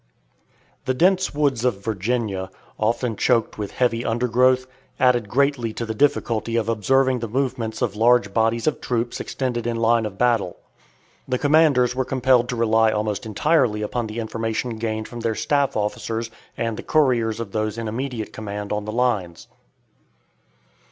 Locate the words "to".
5.73-5.85, 12.49-12.55